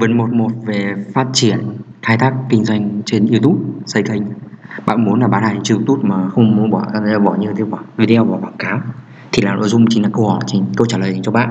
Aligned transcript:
Vấn 0.00 0.18
11 0.18 0.48
về 0.66 0.94
phát 1.14 1.26
triển, 1.32 1.58
khai 2.02 2.18
thác 2.18 2.34
kinh 2.48 2.64
doanh 2.64 3.02
trên 3.06 3.26
YouTube, 3.26 3.60
xây 3.86 4.02
kênh. 4.02 4.22
Bạn 4.86 5.04
muốn 5.04 5.20
là 5.20 5.28
bán 5.28 5.42
hàng 5.42 5.60
trên 5.62 5.78
YouTube 5.78 6.08
mà 6.08 6.28
không 6.28 6.56
muốn 6.56 6.70
bỏ 6.70 6.86
bỏ 7.24 7.34
như 7.34 7.48
thế 7.56 7.64
bỏ 7.64 7.78
video, 7.96 8.24
bỏ 8.24 8.38
quảng 8.40 8.56
cáo, 8.58 8.80
thì 9.32 9.42
là 9.42 9.54
nội 9.54 9.68
dung 9.68 9.86
chính 9.90 10.02
là 10.02 10.08
câu 10.12 10.28
hỏi, 10.28 10.40
chính 10.46 10.64
câu 10.76 10.86
trả 10.86 10.98
lời 10.98 11.12
dành 11.12 11.22
cho 11.22 11.32
bạn. 11.32 11.50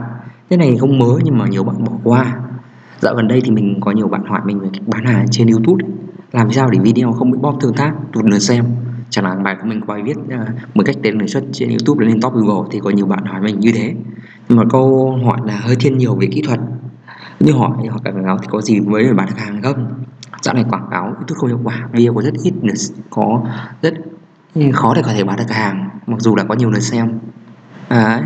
Cái 0.49 0.57
này 0.57 0.77
không 0.77 0.99
mới 0.99 1.21
nhưng 1.23 1.37
mà 1.37 1.47
nhiều 1.47 1.63
bạn 1.63 1.83
bỏ 1.83 1.91
qua. 2.03 2.39
Dạo 2.99 3.15
gần 3.15 3.27
đây 3.27 3.41
thì 3.45 3.51
mình 3.51 3.79
có 3.81 3.91
nhiều 3.91 4.07
bạn 4.07 4.25
hỏi 4.25 4.41
mình 4.45 4.59
về 4.59 4.69
bán 4.87 5.05
hàng 5.05 5.25
trên 5.31 5.47
YouTube. 5.47 5.85
Làm 6.31 6.51
sao 6.51 6.69
để 6.69 6.79
video 6.79 7.11
không 7.11 7.31
bị 7.31 7.37
bóp 7.41 7.57
tương 7.61 7.73
tác, 7.73 7.93
tụt 8.13 8.25
lượt 8.25 8.39
xem? 8.39 8.65
Chẳng 9.09 9.25
hạn 9.25 9.43
bài 9.43 9.55
của 9.61 9.67
mình 9.67 9.81
có 9.81 9.85
bài 9.93 10.03
viết 10.05 10.17
à, 10.29 10.45
một 10.73 10.83
cách 10.85 10.95
tên 11.03 11.17
đề 11.17 11.27
xuất 11.27 11.43
trên 11.51 11.69
YouTube 11.69 12.05
lên 12.05 12.21
top 12.21 12.33
Google 12.33 12.69
thì 12.71 12.79
có 12.79 12.89
nhiều 12.89 13.05
bạn 13.05 13.25
hỏi 13.25 13.41
mình 13.41 13.59
như 13.59 13.71
thế. 13.75 13.93
Nhưng 14.49 14.57
mà 14.57 14.63
câu 14.69 15.17
hỏi 15.25 15.39
là 15.45 15.57
hơi 15.57 15.75
thiên 15.75 15.97
nhiều 15.97 16.15
về 16.15 16.27
kỹ 16.27 16.41
thuật 16.41 16.59
như 17.39 17.53
hỏi 17.53 17.71
hoặc 17.89 18.01
quảng 18.03 18.25
cáo 18.25 18.37
thì 18.37 18.47
có 18.51 18.61
gì 18.61 18.79
mới 18.79 19.03
để 19.03 19.13
bán 19.13 19.27
được 19.27 19.37
hàng 19.37 19.61
không? 19.61 20.03
Dạo 20.41 20.55
này 20.55 20.65
quảng 20.69 20.87
cáo 20.91 21.03
YouTube 21.03 21.35
không 21.37 21.49
hiệu 21.49 21.59
quả 21.63 21.87
video 21.91 22.13
có 22.13 22.21
rất 22.21 22.33
ít 22.43 22.53
có 23.09 23.41
rất 23.81 23.93
khó 24.73 24.93
để 24.95 25.01
có 25.05 25.11
thể 25.13 25.23
bán 25.23 25.37
được 25.37 25.49
hàng 25.49 25.89
mặc 26.07 26.19
dù 26.19 26.35
là 26.35 26.43
có 26.43 26.55
nhiều 26.55 26.71
lượt 26.71 26.79
xem. 26.79 27.19
Đấy. 27.89 28.21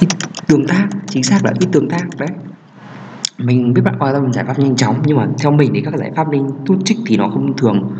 Ít 0.00 0.08
tương 0.46 0.66
tác 0.66 0.86
chính 1.06 1.22
xác 1.22 1.44
là 1.44 1.52
ít 1.60 1.68
tương 1.72 1.88
tác 1.88 2.04
đấy. 2.18 2.28
Mình 3.38 3.74
biết 3.74 3.82
bạn 3.84 3.94
quan 3.98 4.14
tâm 4.14 4.32
giải 4.32 4.44
pháp 4.44 4.58
nhanh 4.58 4.76
chóng 4.76 5.02
nhưng 5.04 5.16
mà 5.16 5.26
theo 5.38 5.52
mình 5.52 5.70
thì 5.74 5.82
các 5.84 5.94
giải 5.96 6.12
pháp 6.16 6.30
linh 6.30 6.50
tút 6.66 6.78
trích 6.84 6.98
thì 7.06 7.16
nó 7.16 7.28
không 7.28 7.56
thường 7.56 7.96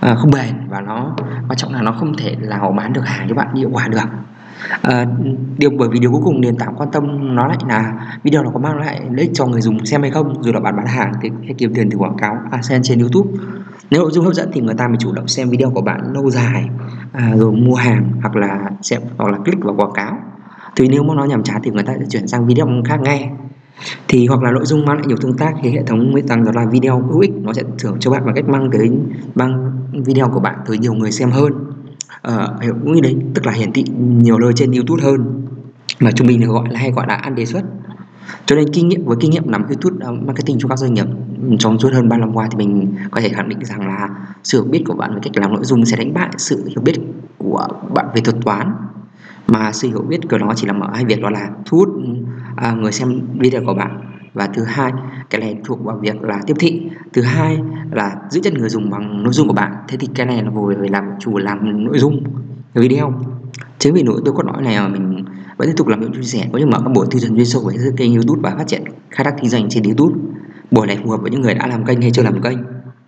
à, 0.00 0.14
không 0.14 0.30
bền 0.30 0.68
và 0.68 0.80
nó 0.80 1.16
quan 1.48 1.56
trọng 1.56 1.72
là 1.72 1.82
nó 1.82 1.92
không 1.92 2.16
thể 2.16 2.36
là 2.40 2.58
họ 2.58 2.72
bán 2.72 2.92
được 2.92 3.06
hàng 3.06 3.26
cho 3.28 3.34
bạn 3.34 3.54
hiệu 3.54 3.70
quả 3.72 3.88
được 3.88 4.08
à, 4.82 5.06
điều 5.58 5.70
bởi 5.70 5.88
vì 5.88 5.98
điều 5.98 6.12
cuối 6.12 6.20
cùng 6.24 6.40
nền 6.40 6.56
tảng 6.56 6.74
quan 6.76 6.90
tâm 6.90 7.34
nó 7.34 7.46
lại 7.46 7.58
là 7.68 7.92
video 8.22 8.42
nó 8.42 8.50
có 8.50 8.58
mang 8.58 8.78
lại 8.78 9.00
lợi 9.10 9.20
ích 9.20 9.30
cho 9.34 9.46
người 9.46 9.60
dùng 9.60 9.86
xem 9.86 10.02
hay 10.02 10.10
không 10.10 10.42
dù 10.42 10.52
là 10.52 10.60
bạn 10.60 10.76
bán 10.76 10.86
hàng 10.86 11.12
thì 11.22 11.30
hay 11.44 11.54
kiếm 11.58 11.74
tiền 11.74 11.90
từ 11.90 11.98
quảng 11.98 12.16
cáo 12.18 12.34
à, 12.34 12.48
AdSense 12.50 12.88
trên 12.88 12.98
YouTube. 12.98 13.30
Nếu 13.90 14.02
nội 14.02 14.10
dung 14.12 14.24
hấp 14.24 14.34
dẫn 14.34 14.50
thì 14.52 14.60
người 14.60 14.74
ta 14.74 14.88
mới 14.88 14.96
chủ 14.96 15.12
động 15.12 15.28
xem 15.28 15.48
video 15.48 15.70
của 15.70 15.80
bạn 15.80 16.00
lâu 16.14 16.30
dài 16.30 16.68
à, 17.12 17.32
rồi 17.36 17.52
mua 17.52 17.74
hàng 17.74 18.10
hoặc 18.20 18.36
là 18.36 18.70
xem 18.82 19.00
hoặc 19.16 19.32
là 19.32 19.38
click 19.38 19.64
vào 19.64 19.74
quảng 19.74 19.92
cáo. 19.94 20.18
Thì 20.76 20.88
nếu 20.88 21.02
mà 21.02 21.14
nó 21.14 21.24
nhàm 21.24 21.42
chán 21.42 21.60
thì 21.64 21.70
người 21.70 21.82
ta 21.82 21.94
sẽ 21.98 22.04
chuyển 22.10 22.28
sang 22.28 22.46
video 22.46 22.68
khác 22.84 23.00
ngay. 23.00 23.30
Thì 24.08 24.26
hoặc 24.26 24.42
là 24.42 24.50
nội 24.50 24.64
dung 24.66 24.84
mang 24.84 24.96
lại 24.96 25.06
nhiều 25.06 25.16
tương 25.20 25.36
tác 25.36 25.54
thì 25.62 25.70
hệ 25.70 25.82
thống 25.82 26.12
mới 26.12 26.22
tăng 26.22 26.44
đó 26.44 26.52
là 26.54 26.66
video 26.66 27.00
hữu 27.00 27.20
ích 27.20 27.32
nó 27.42 27.52
sẽ 27.52 27.62
thưởng 27.78 27.96
cho 28.00 28.10
bạn 28.10 28.26
bằng 28.26 28.34
cách 28.34 28.48
mang 28.48 28.70
tới 28.72 28.90
mang 29.34 29.72
video 29.92 30.28
của 30.28 30.40
bạn 30.40 30.54
tới 30.66 30.78
nhiều 30.78 30.94
người 30.94 31.12
xem 31.12 31.30
hơn 31.30 31.52
uh, 32.28 32.60
cũng 32.82 32.92
như 32.92 33.00
đấy 33.00 33.16
tức 33.34 33.46
là 33.46 33.52
hiển 33.52 33.72
thị 33.72 33.84
nhiều 33.98 34.38
nơi 34.38 34.52
trên 34.56 34.72
YouTube 34.72 35.02
hơn 35.02 35.46
mà 36.00 36.10
chúng 36.10 36.26
mình 36.26 36.40
được 36.40 36.46
gọi 36.46 36.68
là 36.70 36.80
hay 36.80 36.90
gọi 36.90 37.06
là 37.08 37.14
ăn 37.14 37.34
đề 37.34 37.46
xuất. 37.46 37.62
Cho 38.46 38.56
nên 38.56 38.72
kinh 38.72 38.88
nghiệm 38.88 39.04
với 39.04 39.16
kinh 39.20 39.30
nghiệm 39.30 39.50
nắm 39.50 39.66
YouTube 39.66 39.96
ờ, 40.00 40.12
marketing 40.12 40.58
cho 40.58 40.68
các 40.68 40.78
doanh 40.78 40.94
nghiệp 40.94 41.06
ừ, 41.42 41.56
trong 41.58 41.78
suốt 41.78 41.92
hơn 41.92 42.08
3 42.08 42.16
năm 42.16 42.36
qua 42.36 42.48
thì 42.50 42.56
mình 42.56 42.94
có 43.10 43.20
thể 43.20 43.28
khẳng 43.28 43.48
định 43.48 43.58
rằng 43.64 43.88
là 43.88 44.08
sự 44.44 44.62
hiểu 44.62 44.70
biết 44.70 44.82
của 44.86 44.94
bạn 44.94 45.14
về 45.14 45.20
cách 45.22 45.36
làm 45.36 45.52
nội 45.52 45.64
dung 45.64 45.84
sẽ 45.84 45.96
đánh 45.96 46.14
bại 46.14 46.28
sự 46.36 46.64
hiểu 46.66 46.80
biết 46.82 46.94
của 47.38 47.68
bạn 47.94 48.06
về 48.14 48.20
thuật 48.20 48.36
toán. 48.44 48.72
Mà 49.46 49.72
sự 49.72 49.88
hiểu 49.88 50.02
biết 50.02 50.20
của 50.30 50.38
nó 50.38 50.52
chỉ 50.56 50.66
là 50.66 50.74
ở 50.80 50.90
hai 50.94 51.04
việc 51.04 51.22
đó 51.22 51.30
là 51.30 51.50
thu 51.64 51.78
hút 51.78 51.88
ừ, 51.94 52.12
à, 52.56 52.72
người 52.72 52.92
xem 52.92 53.20
video 53.38 53.62
của 53.66 53.74
bạn 53.74 54.00
và 54.36 54.46
thứ 54.54 54.64
hai 54.64 54.92
cái 55.30 55.40
này 55.40 55.58
thuộc 55.64 55.84
vào 55.84 55.98
việc 55.98 56.22
là 56.22 56.40
tiếp 56.46 56.54
thị. 56.58 56.90
Thứ 57.12 57.22
hai 57.22 57.58
là 57.90 58.16
giữ 58.30 58.40
chân 58.44 58.54
người 58.54 58.68
dùng 58.68 58.90
bằng 58.90 59.22
nội 59.22 59.32
dung 59.32 59.48
của 59.48 59.54
bạn. 59.54 59.72
Thế 59.88 59.96
thì 60.00 60.08
cái 60.14 60.26
này 60.26 60.42
là 60.42 60.50
phải 60.78 60.88
làm 60.88 61.04
chủ 61.20 61.38
làm 61.38 61.84
nội 61.84 61.98
dung 61.98 62.22
video. 62.74 63.12
Chính 63.78 63.94
vì 63.94 64.02
nội 64.02 64.20
tôi 64.24 64.34
có 64.34 64.42
nói 64.42 64.62
này 64.62 64.78
mà 64.78 64.88
mình 64.88 65.24
vẫn 65.56 65.68
tiếp 65.68 65.74
tục 65.76 65.88
làm 65.88 66.00
những 66.00 66.12
chia 66.12 66.22
sẻ. 66.22 66.48
Có 66.52 66.58
những 66.58 66.70
mở 66.70 66.78
các 66.84 66.92
buổi 66.94 67.06
tư 67.10 67.18
vấn 67.22 67.36
chuyên 67.36 67.46
sâu 67.46 67.62
về 67.62 67.76
kênh 67.96 68.14
youtube 68.14 68.40
và 68.42 68.56
phát 68.58 68.66
triển 68.66 68.84
khai 69.10 69.24
thác 69.24 69.34
kinh 69.40 69.50
doanh 69.50 69.68
trên 69.68 69.82
youtube. 69.82 70.14
Buổi 70.70 70.86
này 70.86 70.98
phù 71.04 71.10
hợp 71.10 71.20
với 71.22 71.30
những 71.30 71.40
người 71.40 71.54
đã 71.54 71.66
làm 71.66 71.84
kênh 71.84 72.00
hay 72.00 72.10
chưa 72.10 72.22
làm 72.22 72.42
kênh 72.42 72.58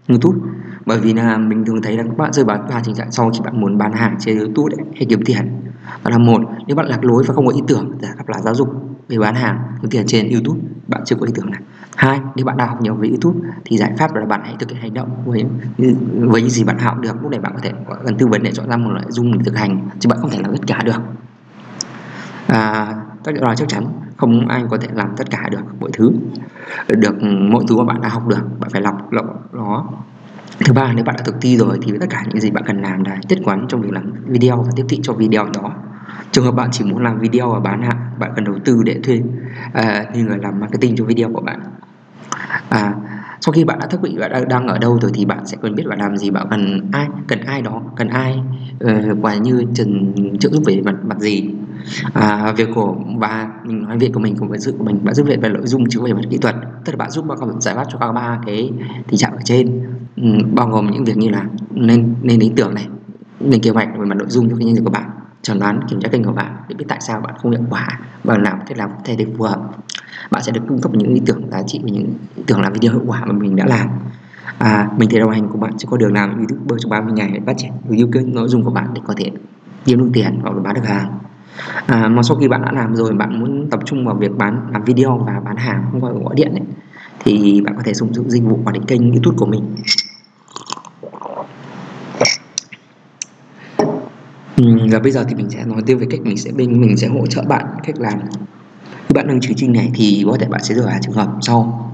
youtube. 0.08 0.38
Bởi 0.86 1.00
vì 1.00 1.12
là 1.14 1.38
mình 1.38 1.64
thường 1.64 1.82
thấy 1.82 1.96
là 1.96 2.02
các 2.02 2.16
bạn 2.18 2.32
rơi 2.32 2.44
vào 2.44 2.58
ba 2.70 2.80
tình 2.84 2.94
trạng 2.94 3.10
sau 3.10 3.30
khi 3.30 3.40
bạn 3.44 3.60
muốn 3.60 3.78
bán 3.78 3.92
hàng 3.92 4.16
trên 4.20 4.38
youtube 4.38 4.76
ấy, 4.76 4.86
hay 4.94 5.06
kiếm 5.08 5.20
tiền. 5.24 5.60
Đó 6.04 6.10
là 6.10 6.18
một 6.18 6.40
nếu 6.66 6.76
bạn 6.76 6.86
lạc 6.86 7.04
lối 7.04 7.22
và 7.26 7.34
không 7.34 7.46
có 7.46 7.52
ý 7.52 7.60
tưởng 7.68 7.92
giải 8.00 8.12
pháp 8.16 8.28
là 8.28 8.40
giáo 8.40 8.54
dục 8.54 8.87
về 9.08 9.18
bán 9.18 9.34
hàng 9.34 9.58
kiếm 9.82 9.90
tiền 9.90 10.04
trên 10.06 10.30
youtube. 10.30 10.60
Bạn 10.86 11.02
chưa 11.04 11.16
có 11.16 11.26
ý 11.26 11.32
tưởng 11.34 11.50
này 11.50 11.60
hai 11.96 12.20
nếu 12.36 12.46
bạn 12.46 12.56
đang 12.56 12.68
học 12.68 12.82
nhiều 12.82 12.94
về 12.94 13.08
youtube 13.08 13.38
thì 13.64 13.76
giải 13.76 13.92
pháp 13.98 14.14
là 14.14 14.24
bạn 14.24 14.40
hãy 14.44 14.56
thực 14.58 14.70
hiện 14.70 14.80
hành 14.80 14.94
động 14.94 15.22
với 15.26 15.44
với 16.20 16.40
những 16.40 16.50
gì 16.50 16.64
bạn 16.64 16.78
học 16.78 17.00
được. 17.00 17.22
Lúc 17.22 17.30
này 17.30 17.40
bạn 17.40 17.52
có 17.54 17.60
thể 17.62 17.72
cần 18.04 18.16
tư 18.18 18.26
vấn 18.26 18.42
để 18.42 18.52
chọn 18.52 18.68
ra 18.68 18.76
một 18.76 18.90
nội 18.90 19.04
dung 19.08 19.38
để 19.38 19.44
thực 19.44 19.56
hành 19.56 19.88
chứ 19.98 20.08
bạn 20.08 20.18
không 20.20 20.30
thể 20.30 20.38
làm 20.42 20.52
tất 20.52 20.66
cả 20.66 20.82
được. 20.84 21.00
À, 22.46 22.94
các 23.24 23.34
điều 23.34 23.44
đó 23.44 23.54
chắc 23.54 23.68
chắn 23.68 23.86
không 24.16 24.48
ai 24.48 24.64
có 24.70 24.76
thể 24.76 24.88
làm 24.94 25.16
tất 25.16 25.30
cả 25.30 25.48
được 25.50 25.80
mọi 25.80 25.90
thứ 25.92 26.10
được 26.88 27.22
mọi 27.50 27.64
thứ 27.68 27.76
mà 27.76 27.84
bạn 27.84 28.00
đã 28.00 28.08
học 28.08 28.28
được. 28.28 28.60
Bạn 28.60 28.70
phải 28.70 28.82
lọc 28.82 29.12
lọc 29.12 29.54
nó. 29.54 29.86
Thứ 30.64 30.72
ba 30.72 30.92
nếu 30.92 31.04
bạn 31.04 31.16
đã 31.16 31.22
thực 31.22 31.36
thi 31.40 31.56
rồi 31.56 31.78
thì 31.82 31.92
tất 32.00 32.06
cả 32.10 32.24
những 32.28 32.40
gì 32.40 32.50
bạn 32.50 32.64
cần 32.66 32.82
làm 32.82 33.04
là 33.04 33.18
nhất 33.28 33.38
quán 33.44 33.66
trong 33.68 33.80
việc 33.80 33.92
làm 33.92 34.12
video 34.26 34.62
và 34.62 34.70
tiếp 34.76 34.84
thị 34.88 35.00
cho 35.02 35.12
video 35.12 35.46
đó 35.54 35.72
trường 36.32 36.44
hợp 36.44 36.50
bạn 36.50 36.68
chỉ 36.72 36.84
muốn 36.84 37.02
làm 37.02 37.18
video 37.18 37.50
và 37.50 37.60
bán 37.60 37.82
hàng 37.82 38.10
bạn 38.18 38.32
cần 38.36 38.44
đầu 38.44 38.58
tư 38.64 38.82
để 38.84 39.00
thuê 39.02 39.22
à, 39.72 40.04
như 40.14 40.24
người 40.24 40.38
làm 40.38 40.60
marketing 40.60 40.96
cho 40.96 41.04
video 41.04 41.28
của 41.32 41.40
bạn. 41.40 41.60
À, 42.68 42.94
sau 43.40 43.52
khi 43.52 43.64
bạn 43.64 43.78
đã 43.78 43.86
thức 43.86 44.02
định 44.02 44.20
bạn 44.20 44.48
đang 44.48 44.66
ở 44.66 44.78
đâu 44.78 44.98
rồi 45.02 45.10
thì 45.14 45.24
bạn 45.24 45.46
sẽ 45.46 45.56
cần 45.62 45.74
biết 45.74 45.84
bạn 45.86 45.98
làm 45.98 46.16
gì 46.16 46.30
bạn 46.30 46.46
cần 46.50 46.88
ai 46.92 47.06
cần 47.26 47.40
ai 47.40 47.62
đó 47.62 47.82
cần 47.96 48.08
ai 48.08 48.40
ờ, 48.80 49.02
uh, 49.12 49.18
quả 49.22 49.34
như 49.34 49.64
trần 49.74 50.14
trợ 50.40 50.50
giúp 50.50 50.62
về 50.66 50.80
mặt 50.84 50.94
mặt 51.04 51.18
gì. 51.20 51.50
À, 52.12 52.52
việc 52.52 52.68
của 52.74 52.96
và 53.16 53.48
mình 53.64 53.82
nói 53.82 53.98
việc 53.98 54.12
của 54.14 54.20
mình 54.20 54.36
cùng 54.38 54.48
với 54.48 54.58
sự 54.58 54.74
của 54.78 54.84
mình 54.84 55.04
bạn 55.04 55.14
giúp 55.14 55.26
việc 55.26 55.40
về 55.40 55.48
nội 55.48 55.66
dung 55.66 55.88
chứ 55.88 56.02
về 56.02 56.12
mặt 56.12 56.22
kỹ 56.30 56.38
thuật. 56.38 56.56
Tức 56.84 56.92
là 56.92 56.96
bạn 56.96 57.10
giúp 57.10 57.26
bạn 57.26 57.38
giải 57.60 57.74
pháp 57.74 57.84
cho 57.92 57.98
các 57.98 58.12
ba 58.12 58.38
cái 58.46 58.72
tình 59.08 59.18
trạng 59.18 59.32
ở 59.32 59.40
trên. 59.44 59.80
Um, 60.16 60.54
bao 60.54 60.68
gồm 60.68 60.90
những 60.90 61.04
việc 61.04 61.16
như 61.16 61.28
là 61.28 61.44
nên 61.70 62.14
nên 62.22 62.40
ý 62.40 62.52
tưởng 62.56 62.74
này 62.74 62.88
nên 63.40 63.60
kế 63.60 63.70
hoạch 63.70 63.88
về 63.98 64.06
mặt 64.06 64.14
nội 64.18 64.28
dung 64.30 64.50
cho 64.50 64.56
cái 64.56 64.64
nhân 64.64 64.84
của 64.84 64.90
bạn 64.90 65.10
chẩn 65.48 65.58
đoán 65.58 65.80
kiểm 65.88 66.00
tra 66.00 66.08
kênh 66.08 66.24
của 66.24 66.32
bạn 66.32 66.56
để 66.68 66.74
biết 66.74 66.84
tại 66.88 66.98
sao 67.00 67.20
bạn 67.20 67.34
không 67.38 67.50
hiệu 67.50 67.60
quả 67.70 67.88
và 68.24 68.38
làm 68.38 68.58
cách 68.66 68.78
làm 68.78 68.90
thể 69.04 69.16
để 69.16 69.26
phù 69.38 69.44
hợp. 69.44 69.60
Bạn 70.30 70.42
sẽ 70.42 70.52
được 70.52 70.60
cung 70.68 70.80
cấp 70.80 70.94
những 70.94 71.14
ý 71.14 71.20
tưởng 71.26 71.50
giá 71.50 71.62
trị 71.66 71.80
và 71.82 71.88
những 71.92 72.06
ý 72.36 72.42
tưởng 72.46 72.60
làm 72.60 72.72
video 72.72 72.92
hiệu 72.92 73.02
quả 73.06 73.24
mà 73.24 73.32
mình 73.32 73.56
đã 73.56 73.66
làm. 73.66 73.88
À, 74.58 74.88
mình 74.96 75.08
thể 75.10 75.18
đồng 75.18 75.30
hành 75.30 75.48
của 75.48 75.58
bạn 75.58 75.78
sẽ 75.78 75.86
có 75.90 75.96
đường 75.96 76.12
làm 76.12 76.38
youtuber 76.38 76.82
trong 76.82 76.90
30 76.90 77.12
ngày 77.12 77.30
để 77.34 77.40
phát 77.46 77.52
triển 77.56 77.72
yêu 77.90 78.08
kênh 78.12 78.34
nội 78.34 78.48
dung 78.48 78.64
của 78.64 78.70
bạn 78.70 78.88
để 78.94 79.00
có 79.04 79.14
thể 79.16 79.30
kiếm 79.84 79.98
được 79.98 80.10
tiền 80.12 80.38
hoặc 80.42 80.56
là 80.56 80.62
bán 80.62 80.74
được 80.74 80.86
hàng. 80.86 81.18
À, 81.86 82.08
mà 82.08 82.22
sau 82.22 82.36
khi 82.36 82.48
bạn 82.48 82.62
đã 82.62 82.72
làm 82.72 82.96
rồi 82.96 83.12
bạn 83.14 83.40
muốn 83.40 83.70
tập 83.70 83.80
trung 83.84 84.06
vào 84.06 84.14
việc 84.14 84.36
bán 84.38 84.60
làm 84.72 84.84
video 84.84 85.18
và 85.26 85.40
bán 85.44 85.56
hàng 85.56 85.84
không 85.92 86.00
gọi 86.00 86.12
gọi 86.24 86.34
điện 86.36 86.52
ấy, 86.52 86.62
thì 87.20 87.60
bạn 87.60 87.74
có 87.76 87.82
thể 87.84 87.94
sử 87.94 88.06
dụng 88.12 88.30
dịch 88.30 88.44
vụ 88.44 88.58
quản 88.64 88.74
lý 88.74 88.80
kênh 88.86 89.12
youtube 89.12 89.36
của 89.36 89.46
mình. 89.46 89.62
Và 94.90 94.98
bây 94.98 95.12
giờ 95.12 95.24
thì 95.28 95.34
mình 95.34 95.50
sẽ 95.50 95.64
nói 95.64 95.82
tiếp 95.86 95.94
về 95.94 96.06
cách 96.10 96.20
mình 96.20 96.36
sẽ, 96.36 96.50
bên 96.52 96.80
mình 96.80 96.96
sẽ 96.96 97.06
hỗ 97.06 97.26
trợ 97.26 97.42
bạn 97.42 97.66
cách 97.86 98.00
làm. 98.00 98.18
Khi 99.08 99.12
bạn 99.14 99.28
đang 99.28 99.40
chương 99.40 99.54
trình 99.56 99.72
này 99.72 99.90
thì 99.94 100.24
có 100.26 100.36
thể 100.40 100.46
bạn 100.48 100.64
sẽ 100.64 100.74
rơi 100.74 100.86
vào 100.86 100.98
trường 101.02 101.14
hợp 101.14 101.38
sau 101.40 101.87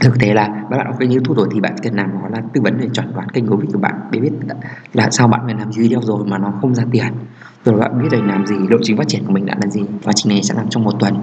thực 0.00 0.18
tế 0.18 0.34
là 0.34 0.46
các 0.70 0.76
bạn 0.76 0.86
học 0.86 0.96
kênh 0.98 1.10
youtube 1.10 1.36
rồi 1.36 1.48
thì 1.54 1.60
bạn 1.60 1.74
cần 1.82 1.94
làm 1.94 2.10
nó 2.14 2.28
là 2.28 2.42
tư 2.52 2.60
vấn 2.60 2.78
về 2.78 2.88
chọn 2.92 3.06
đoán 3.14 3.28
kênh 3.28 3.46
của 3.46 3.56
của 3.72 3.78
bạn. 3.78 3.94
Để 4.10 4.20
biết 4.20 4.30
là 4.92 5.10
sao 5.10 5.28
bạn 5.28 5.40
phải 5.44 5.54
làm 5.54 5.70
video 5.76 6.00
rồi 6.02 6.24
mà 6.26 6.38
nó 6.38 6.52
không 6.60 6.74
ra 6.74 6.84
tiền. 6.90 7.12
Rồi 7.64 7.80
bạn 7.80 8.02
biết 8.02 8.08
là 8.12 8.26
làm 8.26 8.46
gì, 8.46 8.54
lộ 8.70 8.78
trình 8.82 8.96
phát 8.96 9.08
triển 9.08 9.24
của 9.26 9.32
mình 9.32 9.46
đã 9.46 9.54
là 9.62 9.70
gì, 9.70 9.80
quá 10.04 10.12
trình 10.12 10.32
này 10.32 10.42
sẽ 10.42 10.54
làm 10.54 10.68
trong 10.68 10.84
một 10.84 10.92
tuần. 11.00 11.14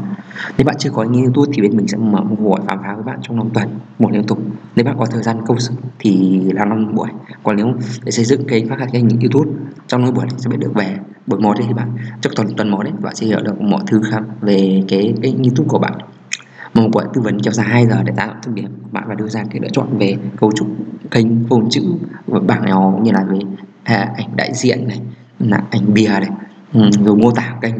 Nếu 0.57 0.65
bạn 0.65 0.75
chưa 0.79 0.89
có 0.89 1.03
kênh 1.03 1.23
youtube 1.23 1.51
thì 1.53 1.61
bên 1.61 1.77
mình 1.77 1.87
sẽ 1.87 1.97
mở 1.97 2.21
một 2.21 2.35
buổi 2.39 2.59
khám 2.67 2.79
phá 2.83 2.93
với 2.95 3.03
bạn 3.03 3.19
trong 3.21 3.37
5 3.37 3.49
tuần 3.53 3.67
một 3.99 4.11
liên 4.11 4.23
tục. 4.23 4.39
Nếu 4.75 4.85
bạn 4.85 4.95
có 4.99 5.05
thời 5.05 5.23
gian 5.23 5.45
công 5.45 5.59
sức 5.59 5.73
thì 5.99 6.41
làm 6.53 6.69
năm 6.69 6.95
buổi. 6.95 7.09
Còn 7.43 7.55
nếu 7.55 7.73
để 8.03 8.11
xây 8.11 8.25
dựng 8.25 8.47
kênh, 8.47 8.69
phát 8.69 8.79
hành 8.79 8.89
kênh 8.91 9.09
youtube, 9.09 9.51
trong 9.87 10.01
mỗi 10.01 10.11
buổi 10.11 10.25
sẽ 10.37 10.49
biết 10.49 10.57
được 10.59 10.73
về. 10.73 10.97
Buổi 11.27 11.39
một 11.39 11.53
thì 11.57 11.73
bạn, 11.73 11.91
trước 12.21 12.29
tuần 12.35 12.47
tuần 12.57 12.69
một 12.69 12.83
đấy, 12.83 12.93
bạn 13.01 13.15
sẽ 13.15 13.27
hiểu 13.27 13.39
được 13.43 13.61
mọi 13.61 13.81
thứ 13.87 14.01
khác 14.11 14.23
về 14.41 14.83
cái 14.87 15.13
kênh 15.21 15.43
youtube 15.43 15.67
của 15.67 15.79
bạn 15.79 15.93
một 16.81 16.89
buổi 16.91 17.03
tư 17.13 17.21
vấn 17.21 17.39
kéo 17.39 17.53
dài 17.53 17.67
2 17.67 17.87
giờ 17.87 18.03
để 18.03 18.13
tạo 18.15 18.35
thông 18.43 18.55
điểm 18.55 18.69
bạn 18.91 19.03
và 19.07 19.15
đưa 19.15 19.27
ra 19.27 19.43
cái 19.51 19.61
lựa 19.61 19.69
chọn 19.73 19.97
về 19.97 20.17
cấu 20.37 20.51
trúc 20.51 20.67
kênh 21.11 21.27
phông 21.49 21.69
chữ 21.69 21.83
và 22.25 22.39
bảng 22.39 22.65
nhỏ 22.65 22.93
như 23.01 23.11
là 23.11 23.23
về 23.23 23.39
à, 23.83 24.11
ảnh 24.15 24.35
đại 24.35 24.53
diện 24.53 24.87
này 24.87 25.01
là 25.39 25.61
ảnh 25.71 25.93
bìa 25.93 26.07
này 26.07 26.29
ừ, 26.73 26.89
rồi 27.05 27.15
mô 27.15 27.31
tả 27.31 27.55
kênh. 27.61 27.75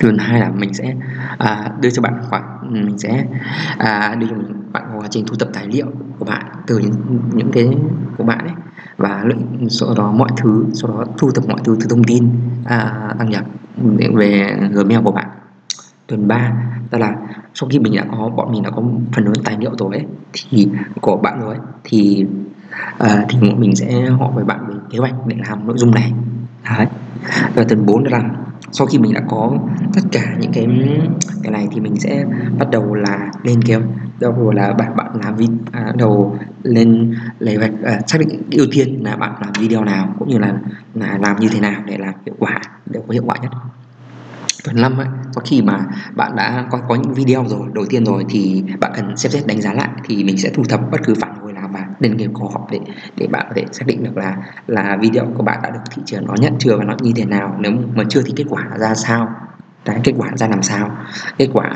Lần 0.00 0.18
hai 0.18 0.40
là 0.40 0.50
mình 0.50 0.74
sẽ 0.74 0.94
à, 1.38 1.70
đưa 1.80 1.90
cho 1.90 2.02
bạn 2.02 2.14
khoảng 2.30 2.58
ừ, 2.62 2.80
mình 2.86 2.98
sẽ 2.98 3.24
à, 3.78 4.14
đưa 4.14 4.26
cho 4.26 4.36
bạn 4.72 4.84
quá 4.98 5.08
trình 5.10 5.24
thu 5.26 5.34
thập 5.34 5.48
tài 5.54 5.66
liệu 5.66 5.86
của 6.18 6.24
bạn 6.24 6.42
từ 6.66 6.78
những 6.78 7.20
những 7.32 7.50
cái 7.52 7.68
của 8.18 8.24
bạn 8.24 8.38
ấy 8.38 8.54
và 8.96 9.24
sau 9.68 9.94
đó 9.94 10.12
mọi 10.12 10.28
thứ 10.36 10.64
sau 10.74 10.90
đó 10.90 11.04
thu 11.18 11.30
thập 11.30 11.48
mọi 11.48 11.60
thứ 11.64 11.76
từ 11.80 11.86
thông 11.90 12.04
tin 12.04 12.28
à, 12.64 12.94
đăng 13.18 13.30
nhập 13.30 13.44
về 14.16 14.56
gmail 14.70 15.00
của 15.04 15.12
bạn 15.12 15.28
tuần 16.08 16.28
3 16.28 16.52
tức 16.90 16.98
là 16.98 17.16
sau 17.54 17.68
khi 17.68 17.78
mình 17.78 17.96
đã 17.96 18.04
có 18.10 18.28
bọn 18.28 18.52
mình 18.52 18.62
đã 18.62 18.70
có 18.70 18.82
phần 19.12 19.24
lớn 19.24 19.34
tài 19.44 19.56
liệu 19.58 19.76
rồi 19.78 19.94
ấy, 19.94 20.06
thì 20.50 20.68
của 21.00 21.16
bạn 21.16 21.40
rồi 21.40 21.54
ấy, 21.54 21.66
thì 21.84 22.26
uh, 23.04 23.10
thì 23.28 23.38
bọn 23.40 23.60
mình 23.60 23.76
sẽ 23.76 24.06
họ 24.10 24.30
với 24.30 24.44
bạn 24.44 24.60
về 24.68 24.74
kế 24.90 24.98
hoạch 24.98 25.14
để 25.26 25.36
làm 25.48 25.66
nội 25.66 25.78
dung 25.78 25.94
này. 25.94 26.12
Đấy. 26.64 26.86
Và 27.54 27.64
tuần 27.64 27.86
4 27.86 28.04
là 28.04 28.22
sau 28.72 28.86
khi 28.86 28.98
mình 28.98 29.14
đã 29.14 29.20
có 29.28 29.52
tất 29.94 30.00
cả 30.12 30.36
những 30.40 30.52
cái 30.52 30.66
cái 31.42 31.52
này 31.52 31.68
thì 31.72 31.80
mình 31.80 31.96
sẽ 31.96 32.24
bắt 32.58 32.70
đầu 32.70 32.94
là 32.94 33.30
lên 33.42 33.62
kế 33.62 33.74
hoạch. 33.74 33.88
Đầu 34.20 34.50
là 34.50 34.72
bạn 34.72 34.96
bạn 34.96 35.06
làm 35.24 35.36
video 35.36 35.56
à, 35.72 35.92
đầu 35.96 36.38
lên 36.62 37.14
lấy 37.38 37.56
hoạch 37.56 37.72
à, 37.84 38.00
xác 38.06 38.18
định 38.20 38.42
ưu 38.50 38.66
tiên 38.72 39.04
là 39.04 39.16
bạn 39.16 39.32
làm 39.40 39.52
video 39.60 39.84
nào 39.84 40.14
cũng 40.18 40.28
như 40.28 40.38
là 40.38 40.54
là 40.94 41.18
làm 41.18 41.36
như 41.40 41.48
thế 41.52 41.60
nào 41.60 41.82
để 41.86 41.98
làm 41.98 42.14
hiệu 42.26 42.34
quả 42.38 42.60
để 42.86 43.00
có 43.06 43.12
hiệu 43.12 43.22
quả 43.26 43.36
nhất 43.42 43.50
phần 44.64 44.80
5 44.80 44.98
ấy, 44.98 45.06
có 45.34 45.42
khi 45.44 45.62
mà 45.62 45.78
bạn 46.14 46.36
đã 46.36 46.66
có 46.70 46.78
có 46.88 46.94
những 46.94 47.14
video 47.14 47.44
rồi 47.48 47.68
đầu 47.72 47.84
tiên 47.90 48.04
rồi 48.04 48.24
thì 48.28 48.64
bạn 48.80 48.92
cần 48.94 49.16
xem 49.16 49.32
xét 49.32 49.46
đánh 49.46 49.60
giá 49.60 49.72
lại 49.72 49.88
thì 50.04 50.24
mình 50.24 50.38
sẽ 50.38 50.50
thu 50.54 50.64
thập 50.68 50.90
bất 50.90 50.98
cứ 51.04 51.14
phản 51.20 51.34
hồi 51.42 51.52
nào 51.52 51.68
và 51.72 51.84
nền 52.00 52.16
nghiệp 52.16 52.30
của 52.34 52.48
họ 52.48 52.68
để 52.70 52.80
để 53.16 53.26
bạn 53.26 53.46
có 53.48 53.52
thể 53.56 53.64
xác 53.72 53.86
định 53.86 54.04
được 54.04 54.16
là 54.16 54.36
là 54.66 54.96
video 55.00 55.26
của 55.36 55.42
bạn 55.42 55.58
đã 55.62 55.70
được 55.70 55.80
thị 55.90 56.02
trường 56.06 56.26
nó 56.26 56.34
nhận 56.38 56.54
chưa 56.58 56.76
và 56.76 56.84
nó 56.84 56.96
như 57.00 57.12
thế 57.16 57.24
nào 57.24 57.56
nếu 57.58 57.72
mà 57.94 58.04
chưa 58.08 58.22
thì 58.22 58.32
kết 58.36 58.44
quả 58.48 58.64
ra 58.78 58.94
sao 58.94 59.28
Đấy, 59.84 60.00
kết 60.04 60.12
quả 60.16 60.30
ra 60.36 60.48
làm 60.48 60.62
sao 60.62 60.96
kết 61.38 61.48
quả 61.52 61.70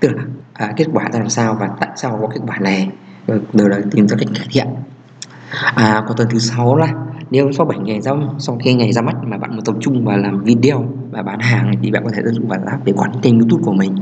tức 0.00 0.08
là 0.12 0.22
à, 0.52 0.72
kết 0.76 0.86
quả 0.92 1.04
ra 1.12 1.18
làm 1.18 1.28
sao 1.28 1.56
và 1.60 1.68
tại 1.80 1.88
sao 1.96 2.18
có 2.22 2.28
kết 2.28 2.40
quả 2.46 2.56
này 2.58 2.90
rồi 3.26 3.70
là 3.70 3.78
tìm 3.90 4.08
ra 4.08 4.16
cách 4.20 4.28
cải 4.34 4.46
thiện. 4.50 4.66
À 5.74 6.02
còn 6.06 6.16
tuần 6.16 6.28
thứ 6.30 6.38
sáu 6.38 6.76
là 6.76 6.88
nếu 7.30 7.52
sau 7.52 7.66
7 7.66 7.78
ngày 7.78 8.00
ra 8.00 8.12
sau 8.38 8.58
khi 8.64 8.74
ngày 8.74 8.92
ra 8.92 9.02
mắt 9.02 9.16
mà 9.24 9.38
bạn 9.38 9.50
muốn 9.50 9.64
tập 9.64 9.74
trung 9.80 10.04
vào 10.04 10.18
làm 10.18 10.44
video 10.44 10.84
và 11.10 11.22
bán 11.22 11.40
hàng 11.40 11.74
thì 11.82 11.90
bạn 11.90 12.04
có 12.04 12.10
thể 12.10 12.22
tận 12.24 12.34
dụng 12.34 12.48
vào 12.48 12.58
app 12.66 12.84
để 12.84 12.92
quản 12.96 13.12
lý 13.12 13.18
kênh 13.22 13.38
youtube 13.38 13.62
của 13.64 13.72
mình. 13.72 13.94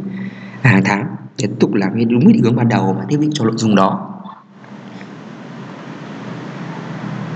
Hàng 0.63 0.83
tháng, 0.85 1.07
tiếp 1.37 1.49
tục 1.61 1.75
làm 1.75 2.09
đúng 2.09 2.33
định 2.33 2.43
hướng 2.43 2.57
ban 2.57 2.69
đầu 2.69 2.97
và 2.99 3.05
thiết 3.09 3.21
bị 3.21 3.29
cho 3.33 3.45
nội 3.45 3.55
dung 3.57 3.75
đó. 3.75 4.13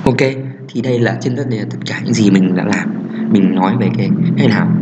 Ok, 0.05 0.21
thì 0.69 0.81
đây 0.81 0.99
là 0.99 1.19
trên 1.21 1.37
tất 1.37 1.45
tất 1.71 1.79
cả 1.87 2.01
những 2.05 2.15
gì 2.15 2.31
mình 2.31 2.57
đã 2.57 2.65
làm. 2.65 2.89
Mình 3.33 3.55
nói 3.55 3.77
về 3.81 3.91
cái 3.99 4.11
hay 4.39 4.49
làm 4.49 4.80